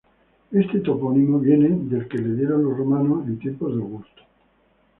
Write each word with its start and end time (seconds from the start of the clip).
Este 0.51 0.79
topónimo 0.79 1.37
viene 1.37 1.69
del 1.81 2.07
que 2.07 2.17
le 2.17 2.33
dieron 2.33 2.63
los 2.63 2.75
romanos 2.75 3.23
en 3.27 3.37
tiempos 3.37 3.75
de 3.75 3.81
Augusto. 3.83 4.21